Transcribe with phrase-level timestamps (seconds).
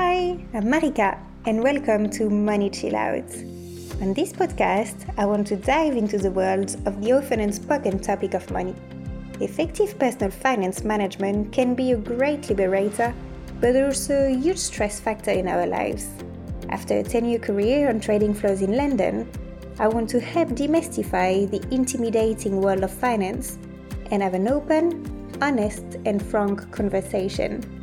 [0.00, 3.34] Hi, I'm Marika, and welcome to Money Chill Out.
[4.00, 8.34] On this podcast, I want to dive into the world of the often unspoken topic
[8.34, 8.76] of money.
[9.40, 13.12] Effective personal finance management can be a great liberator,
[13.60, 16.08] but also a huge stress factor in our lives.
[16.68, 19.28] After a 10 year career on trading floors in London,
[19.80, 23.58] I want to help demystify the intimidating world of finance
[24.12, 27.77] and have an open, honest, and frank conversation.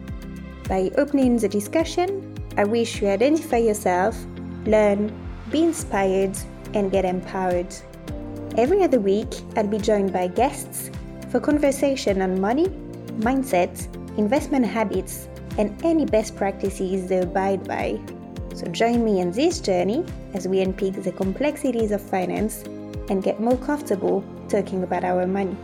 [0.68, 4.18] By opening the discussion, I wish you identify yourself,
[4.66, 5.14] learn,
[5.52, 6.36] be inspired,
[6.74, 7.74] and get empowered.
[8.58, 10.90] Every other week, I'll be joined by guests
[11.30, 12.70] for conversation on money,
[13.20, 13.78] mindset,
[14.18, 15.28] investment habits,
[15.60, 18.00] and any best practices they abide by.
[18.56, 20.04] So join me on this journey
[20.34, 22.64] as we unpick the complexities of finance
[23.10, 25.56] and get more comfortable talking about our money.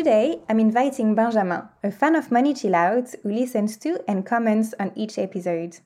[0.00, 4.72] Today, I'm inviting Benjamin, a fan of Money Chill Out, who listens to and comments
[4.80, 5.76] on each episode.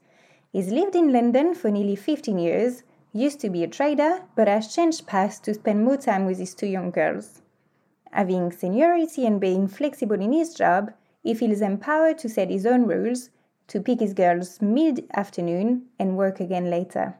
[0.52, 4.72] He's lived in London for nearly 15 years, used to be a trader, but has
[4.72, 7.42] changed paths to spend more time with his two young girls.
[8.12, 10.92] Having seniority and being flexible in his job,
[11.24, 13.30] he feels empowered to set his own rules,
[13.66, 17.16] to pick his girls mid afternoon and work again later.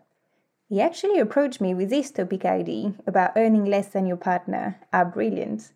[0.69, 4.79] He actually approached me with this topic ID about earning less than your partner.
[4.93, 5.73] How brilliant!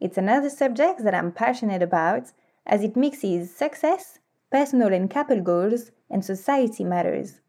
[0.00, 2.32] It's another subject that I'm passionate about
[2.66, 4.18] as it mixes success,
[4.50, 7.40] personal and couple goals, and society matters.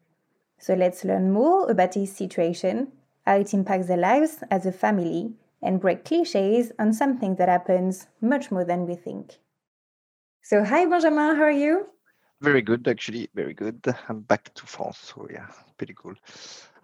[0.58, 2.92] So let's learn more about his situation,
[3.24, 8.06] how it impacts their lives as a family, and break cliches on something that happens
[8.20, 9.38] much more than we think.
[10.42, 11.86] So, hi Benjamin, how are you?
[12.40, 13.84] Very good, actually, very good.
[14.08, 16.14] I'm back to France, so yeah, pretty cool.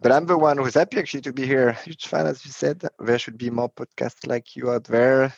[0.02, 1.72] But I'm the one who's happy actually to be here.
[1.72, 2.86] Huge fan, as you said.
[2.98, 5.32] There should be more podcasts like you out there.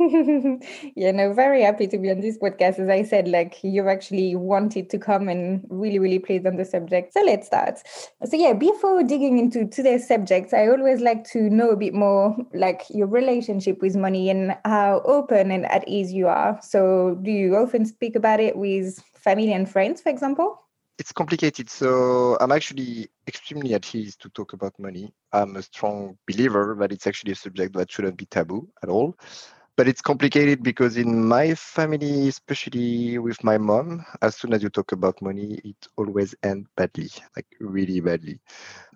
[0.00, 2.78] Yeah, no, very happy to be on this podcast.
[2.78, 6.64] As I said, like you've actually wanted to come and really, really pleased on the
[6.64, 7.12] subject.
[7.12, 7.80] So let's start.
[8.24, 12.34] So yeah, before digging into today's subject, I always like to know a bit more
[12.54, 16.58] like your relationship with money and how open and at ease you are.
[16.62, 20.62] So do you often speak about it with family and friends, for example?
[20.98, 21.68] It's complicated.
[21.68, 25.12] So I'm actually extremely at ease to talk about money.
[25.32, 29.14] I'm a strong believer that it's actually a subject that shouldn't be taboo at all
[29.80, 34.68] but it's complicated because in my family especially with my mom as soon as you
[34.68, 38.38] talk about money it always ends badly like really badly.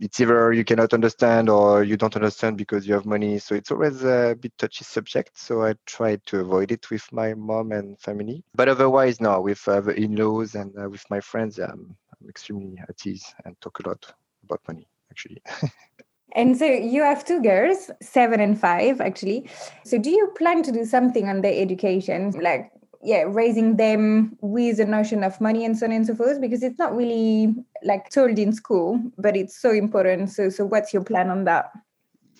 [0.03, 3.71] It's either you cannot understand or you don't understand because you have money so it's
[3.71, 7.99] always a bit touchy subject so i try to avoid it with my mom and
[7.99, 8.45] family.
[8.55, 11.97] But otherwise no with uh, the in-laws and uh, with my friends I'm
[12.29, 14.05] extremely at ease and talk a lot
[14.45, 15.41] about money actually
[16.35, 19.49] And so you have two girls, seven and five, actually.
[19.85, 22.71] So do you plan to do something on their education, like
[23.03, 26.41] yeah, raising them with the notion of money and so on and so forth?
[26.41, 30.31] Because it's not really like told in school, but it's so important.
[30.31, 31.71] So, so what's your plan on that?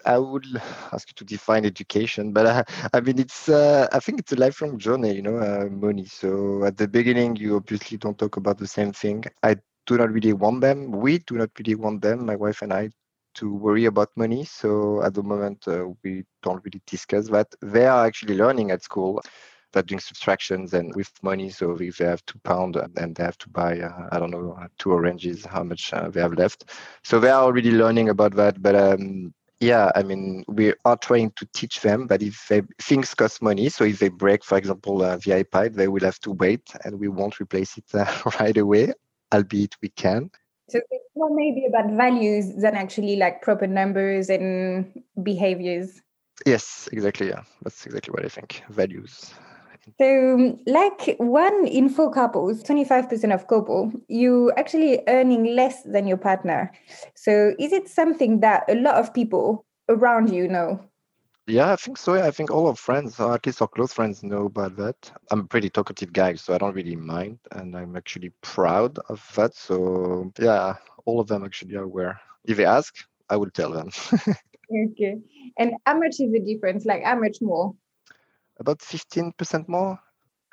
[0.07, 0.47] I would
[0.93, 4.37] ask you to define education, but uh, I mean, it's uh, I think it's a
[4.37, 6.05] lifelong journey, you know, uh, money.
[6.05, 9.25] So at the beginning, you obviously don't talk about the same thing.
[9.43, 9.57] I
[9.87, 10.91] do not really want them.
[10.91, 12.91] We do not really want them, my wife and I,
[13.35, 14.45] to worry about money.
[14.45, 17.55] So at the moment, uh, we don't really discuss that.
[17.61, 19.23] They are actually learning at school.
[19.73, 21.51] They're doing subtractions and with money.
[21.51, 24.57] So if they have two pound and they have to buy, uh, I don't know,
[24.61, 26.71] uh, two oranges, how much uh, they have left.
[27.03, 28.63] So they are already learning about that.
[28.63, 33.15] But um, yeah, I mean, we are trying to teach them that if they, things
[33.15, 36.33] cost money, so if they break, for example, uh, the iPad, they will have to
[36.33, 38.93] wait and we won't replace it uh, right away,
[39.33, 40.31] albeit we can.
[40.69, 46.01] So it's more maybe about values than actually like proper numbers and behaviors.
[46.47, 47.29] Yes, exactly.
[47.29, 48.63] Yeah, that's exactly what I think.
[48.71, 49.35] Values.
[50.01, 56.17] So, like one in four couples, 25% of couple, you actually earning less than your
[56.17, 56.73] partner.
[57.15, 60.81] So, is it something that a lot of people around you know?
[61.47, 62.15] Yeah, I think so.
[62.15, 65.11] I think all our friends, or at least our close friends, know about that.
[65.31, 69.23] I'm a pretty talkative guy, so I don't really mind, and I'm actually proud of
[69.37, 69.55] that.
[69.55, 72.19] So yeah, all of them actually are aware.
[72.47, 72.95] If they ask,
[73.29, 73.91] I will tell them.
[74.91, 75.19] okay.
[75.59, 76.87] And how much is the difference?
[76.87, 77.75] Like how much more?
[78.59, 79.99] About fifteen percent more.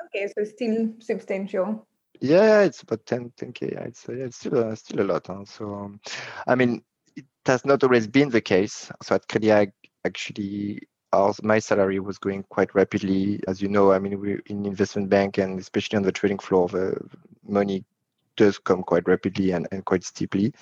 [0.07, 1.87] Okay, so still substantial.
[2.19, 3.63] Yeah, it's about 10, 10k.
[3.87, 5.25] It's, yeah, it's still a, still a lot.
[5.25, 5.43] Huh?
[5.45, 5.99] So, um,
[6.45, 6.83] I mean,
[7.15, 8.91] it has not always been the case.
[9.01, 9.71] So at Crédit
[10.05, 10.81] actually
[11.13, 13.39] our, my salary was going quite rapidly.
[13.47, 16.67] As you know, I mean, we're in investment bank and especially on the trading floor,
[16.69, 16.97] the
[17.47, 17.83] money
[18.37, 20.53] does come quite rapidly and, and quite steeply.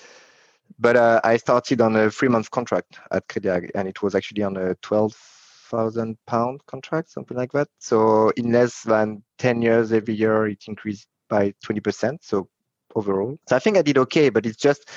[0.78, 4.42] But uh, I started on a three month contract at Crédit and it was actually
[4.42, 5.14] on a 12
[5.70, 7.68] thousand pound contract, something like that.
[7.78, 12.18] So in less than 10 years, every year it increased by 20%.
[12.22, 12.48] So
[12.96, 14.88] overall, so I think I did okay, but it's just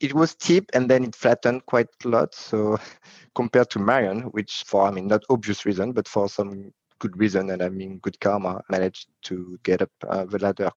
[0.00, 2.34] it was steep and then it flattened quite a lot.
[2.34, 2.78] So
[3.34, 7.50] compared to Marion, which for I mean not obvious reason, but for some good reason
[7.50, 10.70] and I mean good karma, managed to get up uh, the ladder.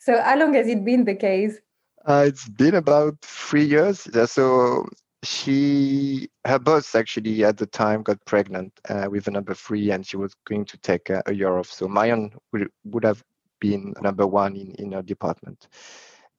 [0.00, 1.58] So how long has it been the case?
[2.06, 4.06] Uh, it's been about three years.
[4.30, 4.86] So
[5.22, 10.06] she, her boss actually at the time got pregnant uh, with a number three, and
[10.06, 11.70] she was going to take a, a year off.
[11.72, 13.24] So Marion would, would have
[13.58, 15.68] been number one in, in her department.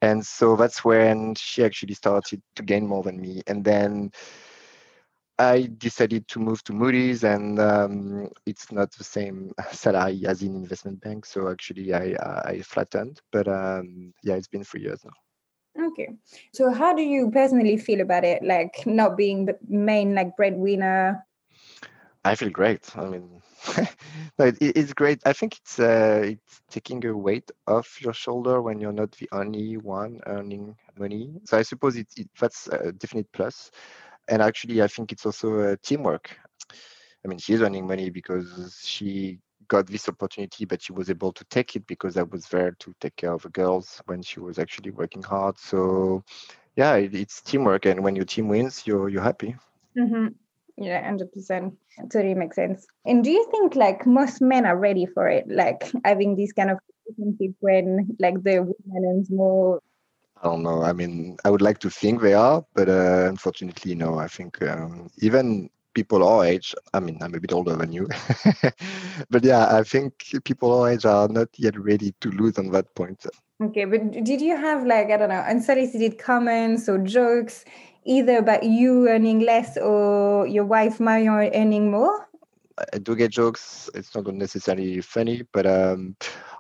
[0.06, 3.42] And so that's when she actually started to gain more than me.
[3.48, 4.12] And then
[5.40, 10.56] I decided to move to Moody's, and um, it's not the same salary as in
[10.56, 11.26] investment bank.
[11.26, 12.16] So actually, I
[12.46, 13.20] I flattened.
[13.32, 15.88] But um, yeah, it's been three years now.
[15.88, 16.10] Okay.
[16.54, 18.44] So how do you personally feel about it?
[18.44, 21.26] Like not being the main like breadwinner?
[22.26, 22.98] I feel great.
[22.98, 23.42] I mean,
[24.40, 25.22] no, it, it's great.
[25.26, 29.30] I think it's uh, it's taking a weight off your shoulder when you're not the
[29.32, 31.36] only one earning money.
[31.46, 33.72] So I suppose it, it that's a definite plus.
[34.28, 36.38] And actually, I think it's also a teamwork.
[37.24, 41.46] I mean, she's earning money because she got this opportunity, but she was able to
[41.46, 44.60] take it because I was there to take care of the girls when she was
[44.60, 45.60] actually working hard.
[45.60, 46.24] So,
[46.76, 49.56] yeah, it, it's teamwork, and when your team wins, you're you're happy.
[49.98, 50.28] Mm-hmm.
[50.78, 51.76] Yeah, hundred percent.
[52.12, 52.86] Totally makes sense.
[53.06, 56.70] And do you think like most men are ready for it, like having this kind
[56.70, 59.82] of relationship when like the woman is more?
[60.42, 60.84] I don't know.
[60.84, 64.20] I mean, I would like to think they are, but uh, unfortunately, no.
[64.20, 68.10] I think um, even people our age, I mean, I'm a bit older than you,
[69.30, 72.94] but yeah, I think people our age are not yet ready to lose on that
[72.96, 73.26] point.
[73.64, 77.64] Okay, but did you have like, I don't know, unsolicited comments or jokes
[78.06, 82.28] either about you earning less or your wife Marion earning more?
[82.94, 83.90] I do get jokes.
[83.96, 86.16] It's not necessarily funny, but um,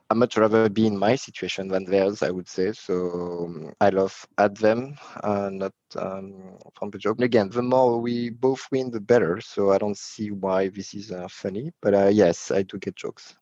[0.09, 2.71] I much rather be in my situation than theirs, I would say.
[2.71, 7.21] So um, I love at them, uh, not um, from the joke.
[7.21, 9.41] Again, the more we both win, the better.
[9.41, 11.71] So I don't see why this is uh, funny.
[11.81, 13.35] But uh, yes, I do get jokes.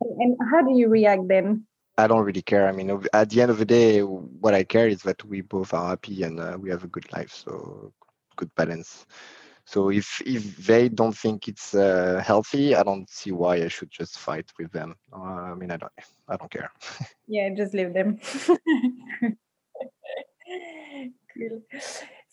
[0.00, 1.66] And how do you react then?
[1.96, 2.68] I don't really care.
[2.68, 5.72] I mean, at the end of the day, what I care is that we both
[5.74, 7.32] are happy and uh, we have a good life.
[7.32, 7.92] So
[8.36, 9.06] good balance.
[9.66, 13.90] So if if they don't think it's uh, healthy, I don't see why I should
[13.90, 14.94] just fight with them.
[15.12, 15.92] Uh, I mean, I don't
[16.28, 16.70] I don't care.
[17.26, 18.18] yeah, just leave them.
[21.34, 21.62] cool.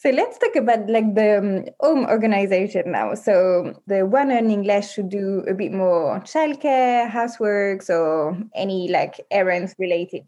[0.02, 3.14] So let's talk about like the um, home organization now.
[3.14, 9.22] So the one earning less should do a bit more childcare, housework, or any like
[9.30, 10.24] errands related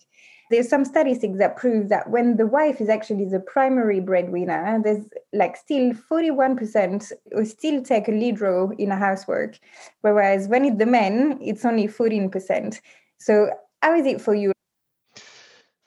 [0.54, 5.04] there's some statistics that prove that when the wife is actually the primary breadwinner, there's
[5.31, 9.58] like still 41% who still take a lead role in a housework,
[10.02, 12.81] whereas when it's the men, it's only 14%.
[13.18, 13.50] So
[13.81, 14.52] how is it for you?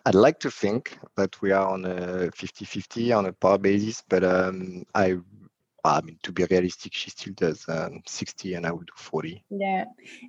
[0.06, 4.22] I'd like to think that we are on a 50-50 on a par basis, but
[4.22, 5.18] um, I
[5.84, 9.44] I mean, to be realistic, she still does um, 60 and I would do 40.
[9.50, 9.84] Yeah.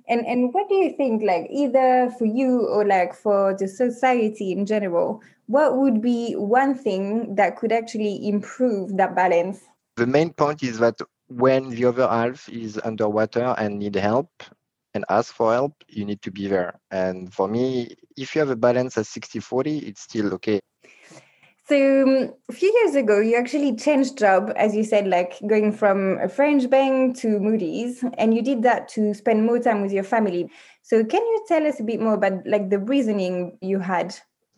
[0.08, 4.52] And and what do you think, like either for you or like for the society
[4.52, 9.60] in general, what would be one thing that could actually improve that balance?
[9.96, 14.30] The main point is that when the other half is underwater and need help
[14.98, 16.80] and ask for help, you need to be there.
[16.90, 20.60] And for me, if you have a balance at 60 40, it's still okay.
[21.68, 25.70] So um, a few years ago, you actually changed job, as you said, like going
[25.70, 29.92] from a French bank to Moody's, and you did that to spend more time with
[29.92, 30.50] your family.
[30.82, 34.16] So can you tell us a bit more about like the reasoning you had?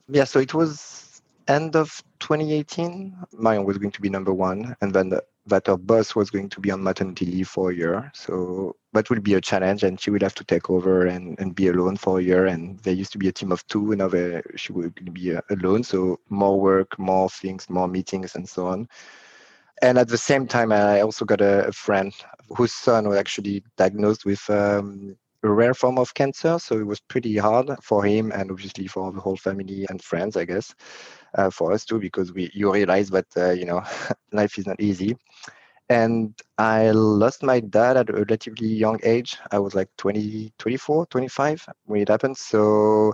[0.09, 3.15] Yeah, so it was end of 2018.
[3.33, 6.49] Marion was going to be number one, and then the, that her boss was going
[6.49, 8.11] to be on maternity leave for a year.
[8.15, 11.55] So that will be a challenge, and she will have to take over and, and
[11.55, 12.47] be alone for a year.
[12.47, 15.43] And there used to be a team of two, and now she will be uh,
[15.51, 15.85] alone.
[15.85, 18.89] So more work, more things, more meetings, and so on.
[19.83, 22.13] And at the same time, I also got a, a friend
[22.57, 26.59] whose son was actually diagnosed with um, a rare form of cancer.
[26.59, 30.37] So it was pretty hard for him and obviously for the whole family and friends,
[30.37, 30.75] I guess,
[31.35, 33.83] uh, for us too, because we you realize that uh, you know
[34.33, 35.17] life is not easy.
[35.89, 39.37] And I lost my dad at a relatively young age.
[39.51, 42.37] I was like 20, 24, 25 when it happened.
[42.37, 43.13] So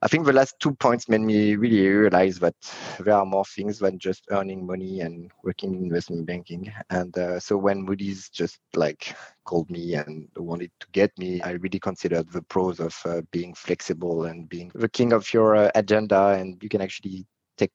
[0.00, 2.54] I think the last two points made me really realize that
[3.00, 6.72] there are more things than just earning money and working in investment banking.
[6.90, 11.52] And uh, so when Moody's just like called me and wanted to get me, I
[11.52, 15.70] really considered the pros of uh, being flexible and being the king of your uh,
[15.74, 16.28] agenda.
[16.28, 17.26] And you can actually
[17.56, 17.72] take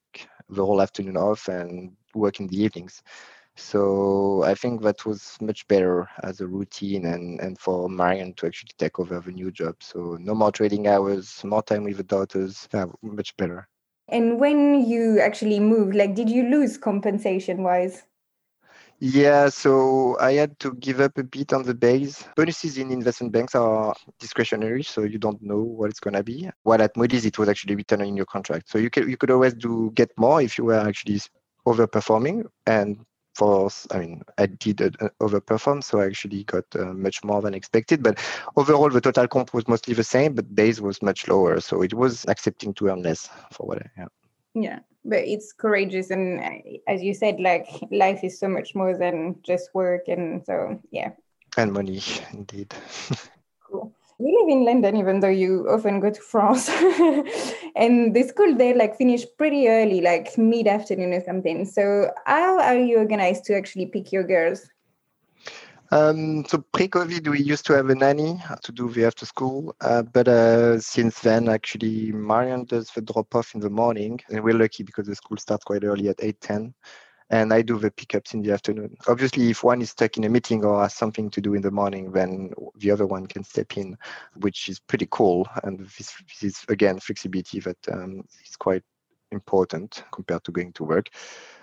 [0.47, 3.03] the whole afternoon off and work in the evenings.
[3.55, 8.47] So I think that was much better as a routine and, and for Marion to
[8.47, 9.75] actually take over the new job.
[9.79, 13.67] So no more trading hours, more time with the daughters, yeah, much better.
[14.07, 18.03] And when you actually moved, like, did you lose compensation wise?
[18.99, 22.23] Yeah, so I had to give up a bit on the base.
[22.35, 26.49] Bonuses in investment banks are discretionary, so you don't know what it's gonna be.
[26.63, 29.31] While at Moody's, it was actually written in your contract, so you could you could
[29.31, 31.19] always do get more if you were actually
[31.67, 32.45] overperforming.
[32.65, 37.41] And for I mean, I did uh, overperform, so I actually got uh, much more
[37.41, 38.03] than expected.
[38.03, 38.19] But
[38.55, 41.93] overall, the total comp was mostly the same, but base was much lower, so it
[41.93, 44.07] was accepting to earn less for what I yeah.
[44.55, 48.97] Yeah, but it's courageous, and uh, as you said, like life is so much more
[48.97, 51.11] than just work, and so yeah.
[51.57, 52.01] And money,
[52.33, 52.73] indeed.
[54.19, 56.69] you live in London, even though you often go to France.
[57.75, 61.65] and the school there like finish pretty early, like mid afternoon or something.
[61.65, 64.69] So how are you organized to actually pick your girls?
[65.91, 70.01] Um, so pre-COVID, we used to have a nanny to do the after school, uh,
[70.01, 74.81] but uh, since then, actually, Marion does the drop-off in the morning, and we're lucky
[74.81, 76.73] because the school starts quite early at 8:10
[77.29, 78.95] and I do the pickups in the afternoon.
[79.07, 81.71] Obviously, if one is stuck in a meeting or has something to do in the
[81.71, 83.97] morning, then the other one can step in,
[84.35, 85.47] which is pretty cool.
[85.63, 88.83] And this, this is again flexibility that um, is quite
[89.31, 91.07] important compared to going to work.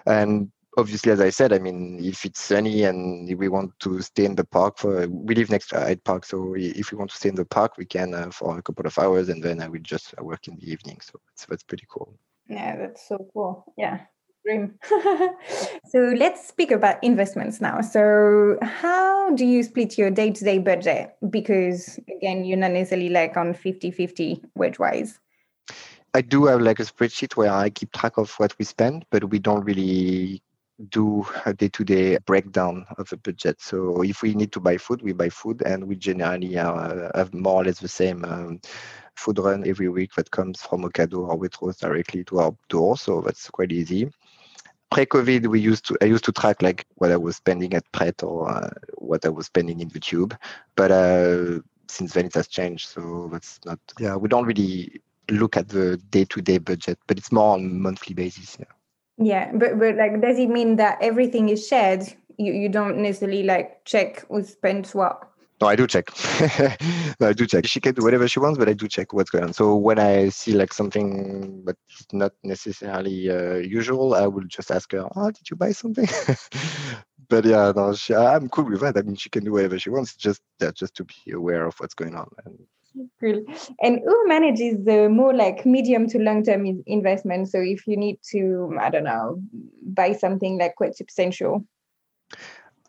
[0.06, 4.24] And obviously, as I said, I mean, if it's sunny and we want to stay
[4.24, 7.16] in the park for, we live next to Hyde Park, so if we want to
[7.16, 9.68] stay in the park, we can uh, for a couple of hours, and then I
[9.68, 10.98] will just work in the evening.
[11.00, 12.14] So that's, that's pretty cool.
[12.48, 13.72] Yeah, that's so cool.
[13.76, 14.00] Yeah,
[15.87, 17.80] so let's speak about investments now.
[17.80, 21.16] So how do you split your day-to-day budget?
[21.28, 25.18] Because again, you're not necessarily like on 50-50 wage-wise.
[26.14, 29.25] I do have like a spreadsheet where I keep track of what we spend, but
[29.30, 30.42] we don't really
[30.88, 33.61] do a day-to-day breakdown of the budget.
[33.61, 37.61] So if we need to buy food, we buy food, and we generally have more
[37.61, 38.61] or less the same um,
[39.14, 42.97] food run every week that comes from Ocado or Waitrose directly to our door.
[42.97, 44.11] So that's quite easy
[44.90, 48.23] pre-COVID, we used to I used to track like what I was spending at Pret
[48.23, 50.37] or uh, what I was spending in the tube,
[50.76, 52.88] but uh, since then it has changed.
[52.88, 54.16] So that's not yeah.
[54.16, 58.56] We don't really look at the day-to-day budget, but it's more on monthly basis.
[58.59, 58.66] Yeah.
[59.23, 62.02] Yeah, but but like, does it mean that everything is shared?
[62.38, 65.29] You you don't necessarily like check who spent what.
[65.60, 66.10] No, I do check.
[67.20, 67.66] no, I do check.
[67.66, 69.52] She can do whatever she wants, but I do check what's going on.
[69.52, 74.90] So when I see like something that's not necessarily uh, usual, I will just ask
[74.92, 76.08] her, "Oh, did you buy something?"
[77.28, 78.96] but yeah, no, she, I'm cool with that.
[78.96, 80.16] I mean, she can do whatever she wants.
[80.16, 82.30] Just yeah, just to be aware of what's going on.
[82.46, 82.58] And,
[83.20, 83.44] Cool.
[83.80, 87.48] And who manages the more like medium to long term investment?
[87.48, 89.40] So if you need to, I don't know,
[89.84, 91.64] buy something like quite substantial.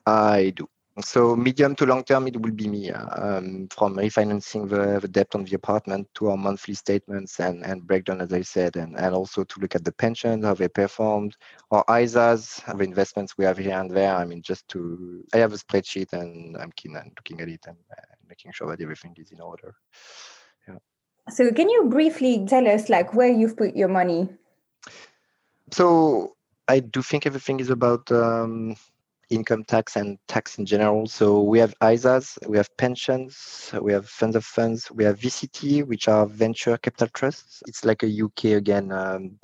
[0.08, 0.68] I do.
[1.00, 5.34] So medium to long term, it will be me um, from refinancing the, the, debt
[5.34, 9.16] on the apartment to our monthly statements and, and breakdown, as I said, and, and
[9.16, 11.38] also to look at the pensions, how they performed,
[11.70, 14.14] or ISAs, the investments we have here and there.
[14.14, 17.62] I mean, just to, I have a spreadsheet and I'm keen on looking at it
[17.68, 19.74] and uh, making sure that everything is in order.
[20.68, 20.80] Yeah.
[21.30, 24.28] So can you briefly tell us like where you've put your money?
[25.72, 26.36] So
[26.68, 28.76] I do think everything is about um,
[29.32, 31.08] income tax and tax in general.
[31.08, 35.86] So we have ISAs, we have pensions, we have funds of funds, we have VCT,
[35.88, 37.64] which are venture capital trusts.
[37.68, 39.40] It's like a UK again um,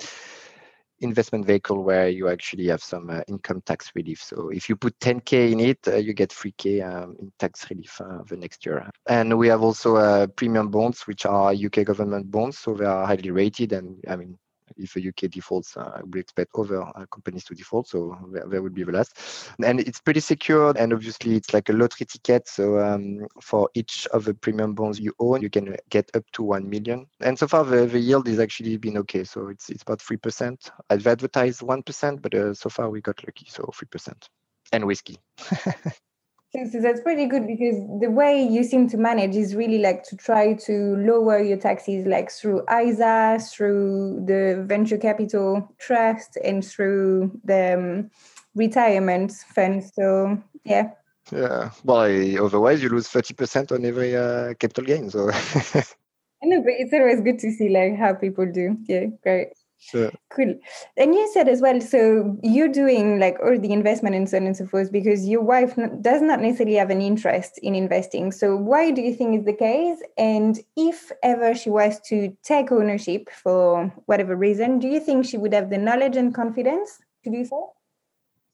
[1.00, 4.22] investment vehicle where you actually have some uh, income tax relief.
[4.22, 8.00] So if you put 10k in it, uh, you get 3k um, in tax relief
[8.00, 8.90] uh, the next year.
[9.08, 12.58] And we have also uh, premium bonds, which are UK government bonds.
[12.58, 14.38] So they are highly rated, and I mean
[14.78, 18.16] if a UK defaults, uh, we expect other uh, companies to default, so
[18.46, 19.18] there would be the last.
[19.62, 22.48] And it's pretty secure, and obviously it's like a lottery ticket.
[22.48, 26.42] So um, for each of the premium bonds you own, you can get up to
[26.42, 27.06] one million.
[27.20, 29.24] And so far, the, the yield has actually been okay.
[29.24, 30.70] So it's it's about three percent.
[30.90, 34.28] I've advertised one percent, but uh, so far we got lucky, so three percent,
[34.72, 35.18] and whiskey.
[36.50, 40.16] So that's pretty good because the way you seem to manage is really like to
[40.16, 47.38] try to lower your taxes, like through ISA, through the venture capital trust, and through
[47.44, 48.10] the um,
[48.54, 49.84] retirement fund.
[49.84, 50.92] So yeah.
[51.30, 51.70] Yeah.
[51.84, 55.10] Well, I, otherwise you lose thirty percent on every uh, capital gain.
[55.10, 55.30] So.
[56.42, 58.78] I know, but it's always good to see like how people do.
[58.86, 59.48] Yeah, great.
[59.80, 60.10] Sure.
[60.30, 60.54] Cool.
[60.96, 64.46] And you said as well, so you're doing like all the investment and so on
[64.46, 68.32] and so forth because your wife does not necessarily have an interest in investing.
[68.32, 69.98] So why do you think is the case?
[70.18, 75.38] And if ever she was to take ownership for whatever reason, do you think she
[75.38, 77.72] would have the knowledge and confidence to do so?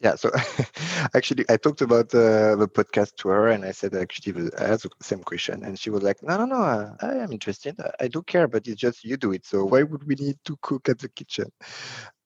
[0.04, 0.30] Yeah, so
[1.14, 4.82] actually, I talked about uh, the podcast to her, and I said actually I asked
[4.82, 7.76] the same question, and she was like, "No, no, no, I am interested.
[8.00, 9.46] I do care, but it's just you do it.
[9.46, 11.50] So why would we need to cook at the kitchen?"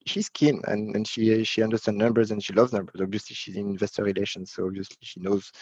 [0.06, 3.00] she's keen and, and she she understands numbers and she loves numbers.
[3.00, 5.52] Obviously, she's in investor relations, so obviously she knows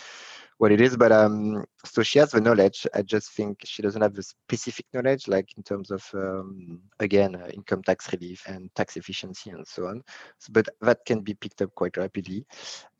[0.58, 0.96] what it is.
[0.96, 2.86] But um, so she has the knowledge.
[2.94, 7.36] I just think she doesn't have the specific knowledge, like in terms of um, again
[7.36, 10.02] uh, income tax relief and tax efficiency and so on.
[10.38, 12.46] So, but that can be picked up quite rapidly,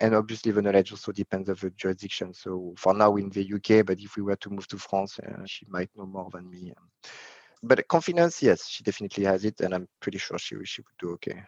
[0.00, 2.34] and obviously the knowledge also depends of the jurisdiction.
[2.34, 5.44] So for now in the UK, but if we were to move to France, uh,
[5.46, 6.72] she might know more than me
[7.62, 11.12] but confidence, yes, she definitely has it, and I'm pretty sure she she would do
[11.14, 11.42] okay.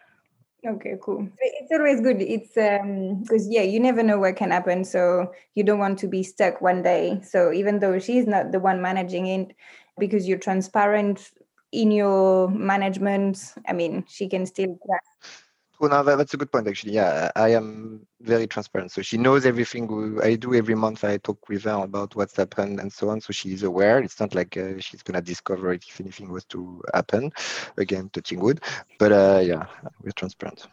[0.65, 1.29] Okay, cool.
[1.39, 2.21] It's always good.
[2.21, 6.07] It's um because yeah, you never know what can happen, so you don't want to
[6.07, 7.21] be stuck one day.
[7.23, 9.55] So even though she's not the one managing it,
[9.97, 11.31] because you're transparent
[11.71, 15.43] in your management, I mean, she can still grasp
[15.79, 16.93] well, no, that's a good point, actually.
[16.93, 18.91] Yeah, I am very transparent.
[18.91, 21.03] So she knows everything I do every month.
[21.05, 23.21] I talk with her about what's happened and so on.
[23.21, 23.99] So she's aware.
[23.99, 27.31] It's not like uh, she's going to discover it if anything was to happen.
[27.77, 28.61] Again, touching wood.
[28.99, 29.67] But uh, yeah,
[30.01, 30.67] we're transparent.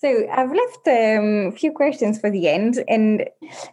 [0.00, 3.28] So I've left a um, few questions for the end, and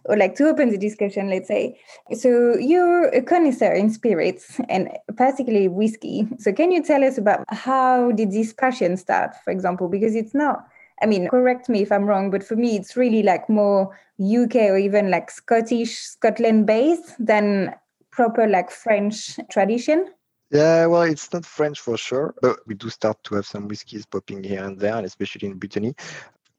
[0.06, 1.30] or like to open the discussion.
[1.30, 1.78] Let's say,
[2.12, 6.26] so you're a connoisseur in spirits and particularly whiskey.
[6.38, 9.88] So can you tell us about how did this passion start, for example?
[9.88, 10.66] Because it's not
[11.02, 14.56] I mean, correct me if I'm wrong, but for me, it's really like more UK
[14.70, 17.74] or even like Scottish, Scotland based than
[18.10, 20.08] proper like French tradition.
[20.50, 24.06] Yeah, well, it's not French for sure, but we do start to have some whiskies
[24.06, 25.94] popping here and there, and especially in Brittany.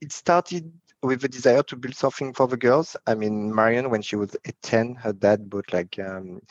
[0.01, 2.95] It started with a desire to build something for the girls.
[3.07, 6.41] I mean, Marion, when she was 10, her dad bought like um,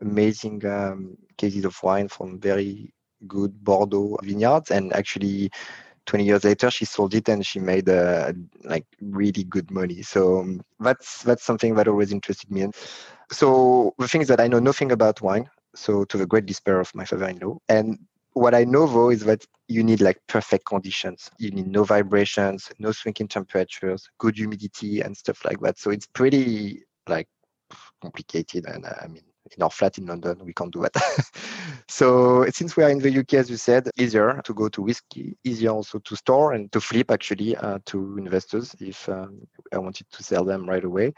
[0.00, 2.92] amazing um, cases of wine from very
[3.26, 5.50] good Bordeaux vineyards, and actually
[6.06, 8.32] 20 years later she sold it and she made uh,
[8.64, 10.02] like really good money.
[10.02, 12.62] So um, that's that's something that always interested me.
[12.62, 12.74] And
[13.30, 16.80] so the thing is that i know nothing about wine so to the great despair
[16.80, 17.58] of my father-in-law.
[17.68, 17.98] And
[18.34, 21.30] what i know though is that you need like perfect conditions.
[21.38, 25.78] You need no vibrations no swinging temperatures good humidity and stuff like that.
[25.78, 27.28] So it's pretty like
[28.02, 29.22] complicated and uh, i mean
[29.56, 30.96] in our flat in London, we can't do that.
[31.88, 35.36] so since we are in the UK, as you said, easier to go to whiskey,
[35.44, 40.06] easier also to store and to flip actually uh, to investors if um, I wanted
[40.10, 41.12] to sell them right away.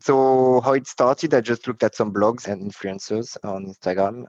[0.00, 4.26] So how it started, I just looked at some blogs and influencers on Instagram.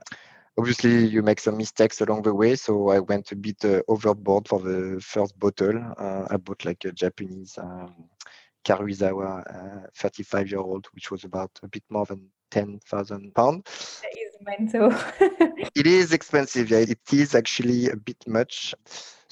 [0.56, 4.46] Obviously, you make some mistakes along the way, so I went a bit uh, overboard
[4.46, 5.92] for the first bottle.
[5.98, 8.08] Uh, I bought like a Japanese um,
[8.64, 14.02] Karuizawa, 35 uh, year old, which was about a bit more than 10,000 pounds.
[14.02, 14.92] That is mental.
[15.74, 16.70] it is expensive.
[16.70, 18.74] Yeah, it is actually a bit much.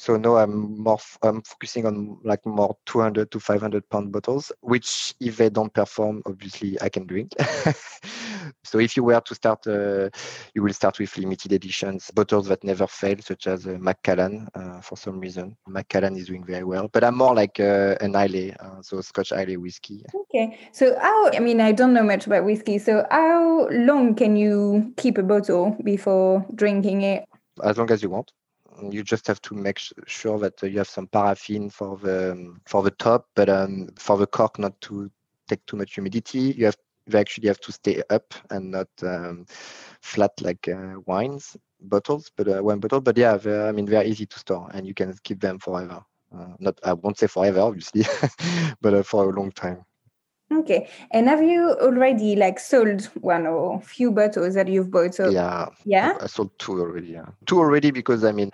[0.02, 5.14] So now I'm more I'm focusing on like more 200 to 500 pound bottles, which
[5.20, 7.30] if they don't perform, obviously I can drink.
[8.64, 10.10] so if you were to start, uh,
[10.56, 14.80] you will start with limited editions, bottles that never fail, such as uh, Macallan uh,
[14.80, 15.56] for some reason.
[15.68, 19.30] Macallan is doing very well, but I'm more like uh, an Islay, uh, so Scotch
[19.30, 20.04] Islay whiskey.
[20.12, 20.58] Okay.
[20.72, 22.78] So how, I mean, I don't know much about whiskey.
[22.78, 27.24] So how long can you keep a bottle before drinking it?
[27.62, 28.32] As long as you want
[28.90, 32.90] you just have to make sure that you have some paraffin for the for the
[32.92, 35.10] top, but um, for the cork not to
[35.48, 36.54] take too much humidity.
[36.56, 39.44] You have you actually have to stay up and not um,
[40.00, 43.00] flat like uh, wines bottles, but uh, wine bottle.
[43.00, 46.04] But yeah, I mean they're easy to store and you can keep them forever.
[46.34, 48.04] Uh, not I won't say forever, obviously,
[48.80, 49.84] but uh, for a long time.
[50.60, 50.88] Okay.
[51.10, 55.14] And have you already like sold one or few bottles that you've bought?
[55.14, 57.08] So yeah, yeah, I sold two already.
[57.08, 58.50] Yeah, two already because I mean,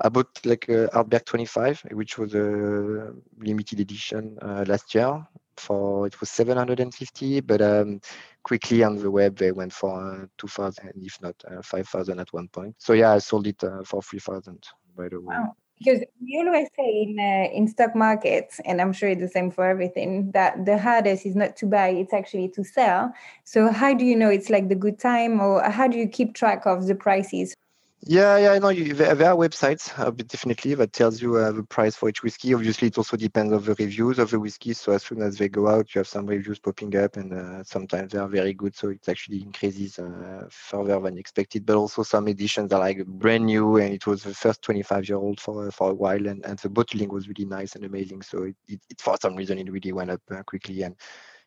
[0.00, 6.06] I bought like a Ardbeg 25, which was a limited edition uh, last year for
[6.06, 8.00] it was 750, but um,
[8.44, 12.48] quickly on the web they went for uh, 2,000, if not uh, 5,000 at one
[12.48, 12.74] point.
[12.78, 14.62] So yeah, I sold it uh, for 3,000
[14.96, 15.34] by the way.
[15.36, 19.28] Wow because we always say in uh, in stock markets and i'm sure it's the
[19.28, 23.12] same for everything that the hardest is not to buy it's actually to sell.
[23.44, 26.34] So how do you know it's like the good time or how do you keep
[26.34, 27.54] track of the prices
[28.02, 28.72] yeah, yeah, I know.
[28.72, 32.54] There, are websites, uh, definitely, that tells you uh, the price for each whiskey.
[32.54, 34.72] Obviously, it also depends on the reviews of the whiskey.
[34.72, 37.64] So as soon as they go out, you have some reviews popping up, and uh,
[37.64, 38.76] sometimes they are very good.
[38.76, 41.66] So it actually increases uh, further than expected.
[41.66, 45.18] But also some editions are like brand new, and it was the first 25 year
[45.18, 48.22] old for for a while, and, and the bottling was really nice and amazing.
[48.22, 50.94] So it, it, it for some reason it really went up uh, quickly, and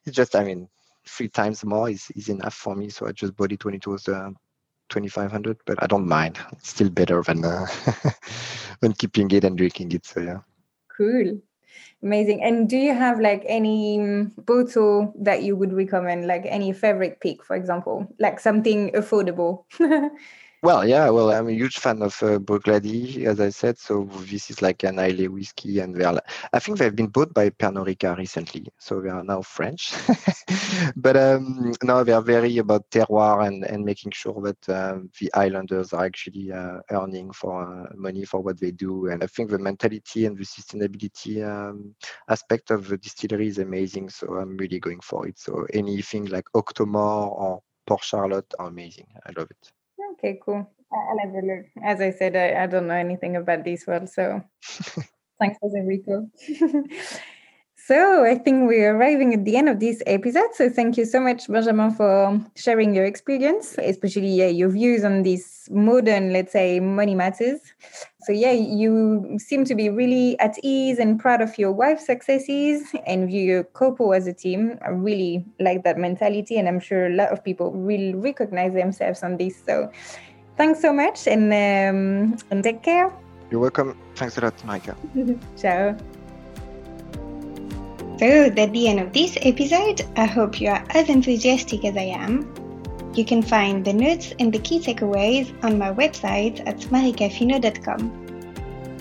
[0.06, 0.68] it's just, I mean,
[1.08, 2.90] three times more is, is enough for me.
[2.90, 4.30] So I just bought it when it was uh,
[4.91, 6.38] 2500 but i don't mind.
[6.51, 7.65] It's still better than uh,
[8.82, 10.39] than keeping it and drinking it so yeah.
[10.95, 11.41] Cool.
[12.04, 12.43] Amazing.
[12.43, 17.19] And do you have like any um, bottle that you would recommend, like any favorite
[17.21, 19.65] pick, for example, like something affordable?
[20.63, 22.38] Well, yeah, well, I'm a huge fan of uh,
[23.26, 23.80] as I said.
[23.80, 26.21] So this is like an Islay whiskey, and they are,
[26.54, 29.91] I think they've been bought by Pernod Ricard recently, so they are now French.
[30.95, 35.34] but um, now they are very about terroir and, and making sure that um, the
[35.34, 39.08] islanders are actually uh, earning for uh, money for what they do.
[39.08, 41.95] And I think the mentality and the sustainability um,
[42.30, 44.10] aspect of the distillery is amazing.
[44.10, 45.39] So I'm really going for it.
[45.39, 49.08] So anything like Octomore or Port Charlotte are amazing.
[49.26, 49.81] I love it.
[50.22, 50.70] Okay, cool.
[50.94, 51.66] I'll have a look.
[51.84, 54.44] As I said, I, I don't know anything about this world, so
[55.40, 56.30] thanks Jose recall.
[57.88, 60.54] so I think we're arriving at the end of this episode.
[60.54, 65.67] So thank you so much, Benjamin, for sharing your experience, especially your views on this
[65.72, 67.60] modern, let's say, money matters.
[68.24, 72.84] So yeah, you seem to be really at ease and proud of your wife's successes
[73.08, 74.78] and view your couple as a team.
[74.86, 79.24] I really like that mentality, and I'm sure a lot of people will recognize themselves
[79.24, 79.60] on this.
[79.65, 79.91] So
[80.56, 83.12] thanks so much, and um, and take care.
[83.50, 83.98] You're welcome.
[84.15, 84.96] Thanks a lot, Micah.
[85.58, 85.98] Ciao.
[88.22, 90.06] So at the end of this episode.
[90.16, 92.54] I hope you are as enthusiastic as I am.
[93.16, 98.00] You can find the notes and the key takeaways on my website at maricafino.com.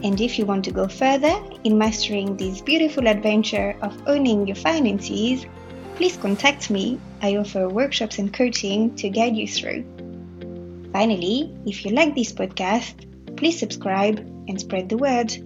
[0.03, 4.57] And if you want to go further in mastering this beautiful adventure of owning your
[4.57, 5.45] finances,
[5.97, 6.99] please contact me.
[7.21, 9.85] I offer workshops and coaching to guide you through.
[10.95, 15.37] Finally, if you like this podcast, please subscribe and spread the word.